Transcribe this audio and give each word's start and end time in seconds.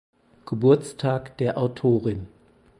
Geburtstag 0.47 1.37
der 1.37 1.57
Autorin. 1.59 2.25